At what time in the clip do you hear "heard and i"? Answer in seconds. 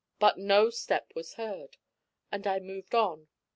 1.35-2.57